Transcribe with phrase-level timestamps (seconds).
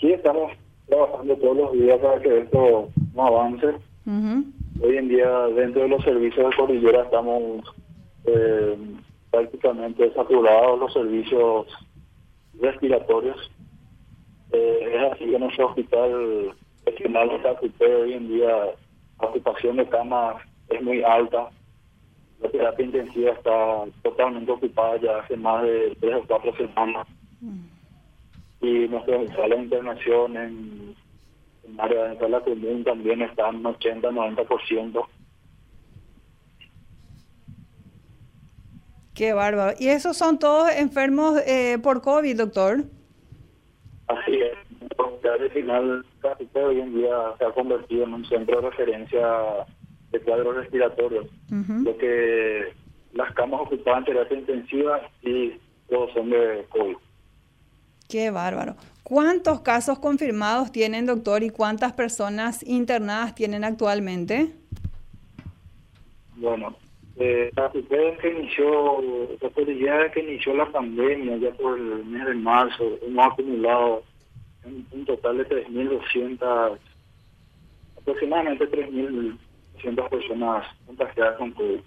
[0.00, 0.50] aquí estamos
[0.88, 3.66] trabajando todos los días para que esto no avance.
[4.82, 7.62] Hoy en día dentro de los servicios de cordillera estamos
[8.24, 8.78] eh,
[9.30, 11.66] prácticamente saturados los servicios
[12.62, 13.50] respiratorios.
[14.52, 16.54] Eh, es así que nuestro hospital
[16.86, 17.28] regional
[17.78, 18.48] de hoy en día
[19.20, 20.36] la ocupación de camas
[20.70, 21.50] es muy alta.
[22.40, 27.06] La terapia intensiva está totalmente ocupada ya hace más de tres o cuatro semanas.
[27.42, 27.79] Mm.
[28.70, 30.94] Y nuestra sala de internación en,
[31.64, 35.06] en área de sala común también están 80-90%.
[39.12, 39.76] Qué bárbaro.
[39.78, 42.84] ¿Y esos son todos enfermos eh, por COVID, doctor?
[44.06, 44.52] Así es.
[44.98, 49.66] Al final, casi todo hoy en día se ha convertido en un centro de referencia
[50.12, 51.26] de cuadros respiratorios.
[51.50, 52.72] Lo que
[53.14, 55.54] las camas ocupadas en terapia intensiva y
[55.88, 56.96] todos son de COVID.
[58.10, 58.74] Qué bárbaro.
[59.04, 64.52] ¿Cuántos casos confirmados tienen, doctor, y cuántas personas internadas tienen actualmente?
[66.36, 66.76] Bueno,
[67.16, 69.00] eh, desde que inició,
[69.40, 74.02] desde que inició la pandemia, ya por el mes de marzo, hemos acumulado
[74.64, 76.78] un, total de 3.200,
[77.98, 81.80] aproximadamente 3.200 personas contagiadas con COVID.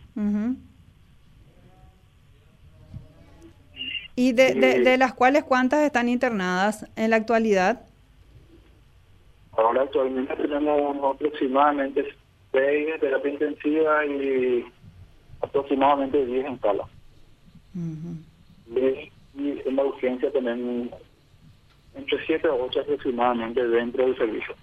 [4.16, 7.81] ¿Y de, de, las cuales cuántas están internadas en la actualidad?
[9.58, 12.05] Ahora actualmente tenemos aproximadamente
[12.52, 14.66] 6 de terapia intensiva y
[15.42, 16.83] aproximadamente 10 en sala.
[17.75, 20.89] y, en la urgencia tenemos
[21.95, 24.55] entre 7 o 8 aproximadamente dentro del servicio.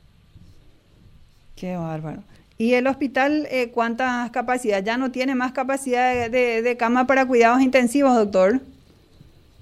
[1.56, 2.22] Qué bárbaro.
[2.56, 4.84] ¿Y el hospital eh, cuántas capacidades?
[4.84, 8.60] ¿Ya no tiene más capacidad de, de, cama para cuidados intensivos, doctor?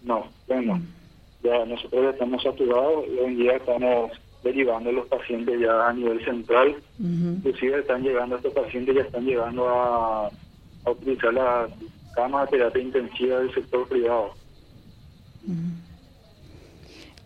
[0.08, 0.80] No, bueno,
[1.42, 4.10] ya nosotros estamos saturados y hoy en día estamos
[4.42, 6.76] derivando los pacientes ya a nivel central.
[6.98, 10.30] Inclusive están llegando estos pacientes, ya están llegando a
[10.86, 11.68] utilizar la
[12.14, 14.30] cama de terapia intensiva del sector privado.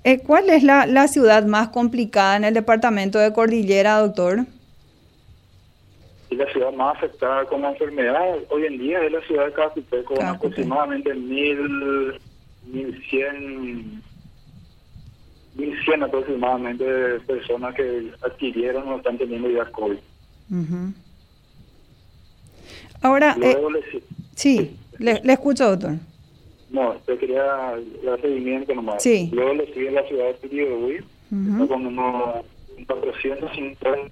[0.03, 4.41] Eh, ¿Cuál es la, la ciudad más complicada en el departamento de Cordillera, doctor?
[6.31, 10.03] La ciudad más afectada con la enfermedad hoy en día es la ciudad de Cacupé,
[10.03, 12.19] con aproximadamente mil
[13.09, 14.03] cien,
[15.55, 16.85] mil cien aproximadamente
[17.27, 19.99] personas que adquirieron o están teniendo ya COVID.
[23.01, 23.57] Ahora, eh,
[24.35, 25.95] sí, le, escucho, doctor.
[26.71, 27.43] No, yo quería
[28.05, 29.03] dar seguimiento nomás.
[29.03, 29.29] Sí.
[29.33, 31.01] Luego le sigue la ciudad de Piribebuy,
[31.31, 32.45] uh con unos
[32.87, 34.11] 450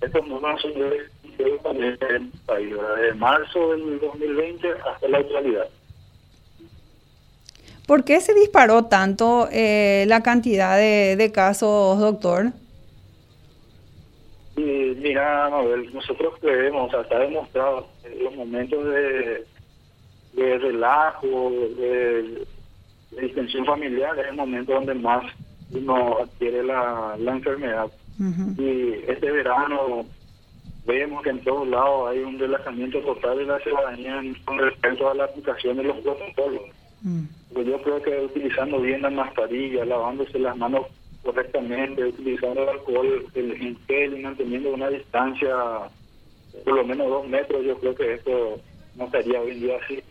[0.00, 5.68] Estos números son de en el país, de marzo del 2020 hasta la actualidad.
[7.90, 12.52] ¿Por qué se disparó tanto eh, la cantidad de, de casos, doctor?
[14.56, 19.44] Y mira, Mabel, nosotros creemos, o sea, está demostrado en los momentos de,
[20.34, 21.50] de relajo,
[21.80, 22.46] de,
[23.10, 25.24] de distensión familiar, es el momento donde más
[25.72, 27.88] uno adquiere la, la enfermedad.
[28.56, 30.06] Y este verano
[30.86, 35.14] vemos que en todos lados hay un relajamiento total de la ciudadanía con respecto a
[35.14, 36.62] la aplicación de los protocolos.
[37.52, 40.86] Pues yo creo que utilizando bien la mascarilla, lavándose las manos
[41.22, 45.50] correctamente, utilizando el alcohol en gel y manteniendo una distancia
[46.64, 48.60] por lo menos dos metros, yo creo que esto
[48.96, 50.02] no estaría hoy en día así.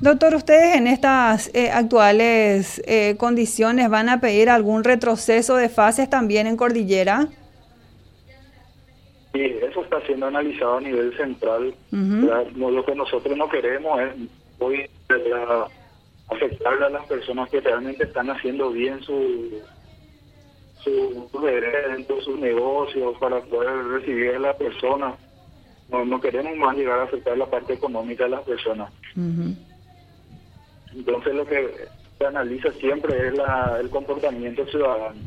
[0.00, 6.08] Doctor, ¿ustedes en estas eh, actuales eh, condiciones van a pedir algún retroceso de fases
[6.08, 7.28] también en cordillera?
[9.32, 11.74] Sí, eso está siendo analizado a nivel central.
[11.90, 14.08] Lo que nosotros no queremos es
[14.58, 14.88] hoy
[16.28, 19.60] afectarle a las personas que realmente están haciendo bien su
[20.82, 25.14] su, su sus negocios para poder recibir a las personas.
[25.90, 28.92] No, no queremos más llegar a afectar la parte económica de las personas.
[30.94, 31.88] Entonces lo que
[32.18, 35.18] se analiza siempre es la, el comportamiento ciudadano.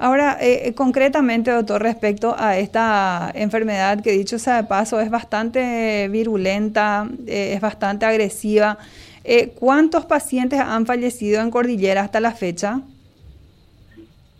[0.00, 6.06] Ahora, eh, concretamente, doctor, respecto a esta enfermedad que dicho sea de paso es bastante
[6.08, 8.78] virulenta, eh, es bastante agresiva,
[9.24, 12.80] eh, ¿cuántos pacientes han fallecido en Cordillera hasta la fecha?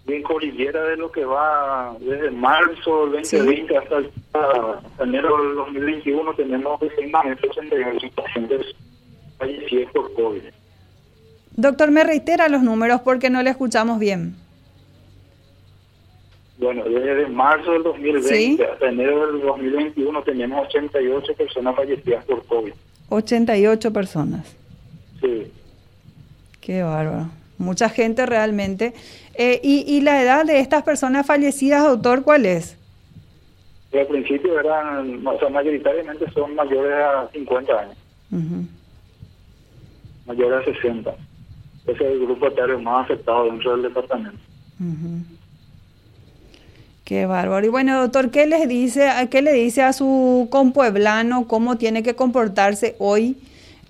[0.06, 3.96] En Cordillera de lo que va desde marzo del 2020 hasta,
[5.02, 6.80] enero del 2021 tenemos
[7.10, 8.66] más de 68 pacientes
[9.36, 10.42] fallecidos por COVID.
[11.56, 14.36] Doctor, me reitera los números porque no le escuchamos bien.
[16.58, 22.72] Bueno, desde marzo del 2020 hasta enero del 2021 teníamos 88 personas fallecidas por COVID.
[23.08, 24.56] 88 personas.
[25.20, 25.52] Sí.
[26.60, 27.30] Qué bárbaro.
[27.58, 28.92] Mucha gente realmente.
[29.34, 32.76] Eh, y, ¿Y la edad de estas personas fallecidas, doctor, cuál es?
[33.92, 37.96] al principio eran, o sea, mayoritariamente son mayores a 50 años.
[40.26, 41.14] Mayores a 60.
[41.86, 44.38] Ese es el grupo etario más afectado dentro del departamento.
[47.08, 47.64] Qué bárbaro.
[47.64, 52.14] Y bueno, doctor, ¿qué les dice, qué le dice a su compueblano cómo tiene que
[52.14, 53.38] comportarse hoy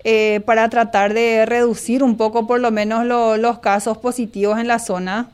[0.05, 4.79] eh, para tratar de reducir un poco por lo menos los casos positivos en la
[4.79, 5.29] zona?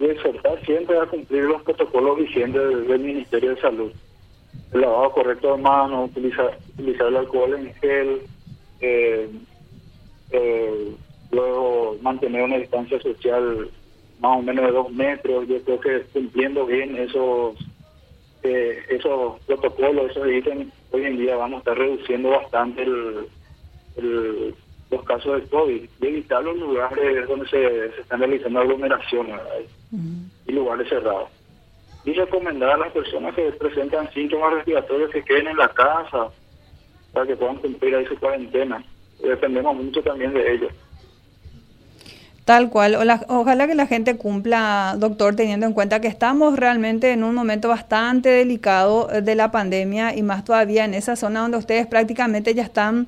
[0.00, 3.92] Exhortar siempre a cumplir los protocolos vigentes del Ministerio de Salud.
[4.72, 8.22] El lavado correcto de manos, utilizar, utilizar el alcohol en gel,
[8.80, 9.30] eh,
[10.32, 10.92] eh,
[11.30, 13.70] luego mantener una distancia social
[14.20, 15.48] más o menos de dos metros.
[15.48, 17.56] Yo creo que cumpliendo bien esos
[18.42, 24.54] eh, esos protocolos, esos dicen hoy en día vamos a estar reduciendo bastante el,
[24.90, 29.36] los casos de COVID y evitar los lugares donde se, están realizando aglomeraciones
[30.46, 31.28] y lugares cerrados.
[32.04, 36.28] Y recomendar a las personas que presentan síntomas respiratorios que queden en la casa
[37.12, 38.82] para que puedan cumplir ahí su cuarentena.
[39.22, 40.72] Dependemos mucho también de ellos.
[42.44, 42.96] Tal cual.
[43.28, 47.68] ojalá que la gente cumpla, doctor, teniendo en cuenta que estamos realmente en un momento
[47.68, 52.54] bastante delicado eh, de la pandemia y más todavía en esa zona donde ustedes prácticamente
[52.54, 53.06] ya están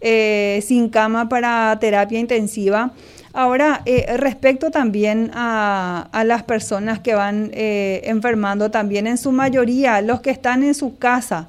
[0.00, 2.92] eh, sin cama para terapia intensiva.
[3.32, 10.00] Ahora, eh, respecto también a, a, las personas que van enfermando, también en su mayoría,
[10.00, 11.48] los que están en su casa,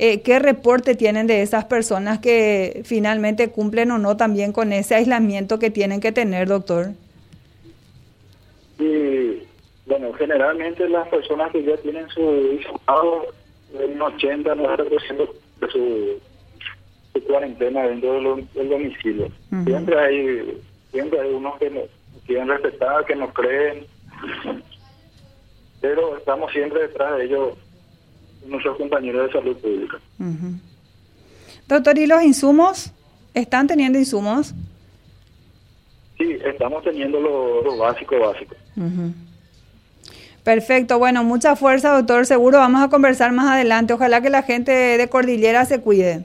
[0.00, 4.94] eh, ¿Qué reporte tienen de esas personas que finalmente cumplen o no también con ese
[4.94, 6.90] aislamiento que tienen que tener, doctor?
[8.78, 9.42] Sí,
[9.86, 13.26] bueno, generalmente las personas que ya tienen su aislado,
[13.72, 15.30] un 80, 90%
[15.60, 16.20] de su,
[17.12, 19.28] su cuarentena dentro del, domicilio.
[19.64, 20.62] Siempre hay
[20.92, 21.80] siempre hay unos que no
[22.24, 23.84] quieren respetar, que no creen,
[25.80, 27.54] pero estamos siempre detrás de ellos
[28.46, 29.98] nuestros compañeros de salud pública.
[31.66, 32.92] Doctor, ¿y los insumos?
[33.34, 34.54] ¿Están teniendo insumos?
[36.16, 38.56] Sí, estamos teniendo lo, básico, básico.
[40.42, 42.26] Perfecto, bueno, mucha fuerza, doctor.
[42.26, 43.92] Seguro vamos a conversar más adelante.
[43.92, 46.24] Ojalá que la gente de Cordillera se cuide.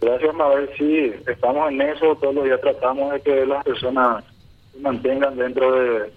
[0.00, 0.70] Gracias, Mabel.
[0.76, 2.16] Sí, estamos en eso.
[2.16, 4.24] Todos los días tratamos de que las personas
[4.72, 6.12] se mantengan dentro de,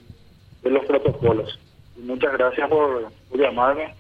[0.63, 1.59] los protocolos.
[1.97, 3.94] Muchas gracias por llamarme.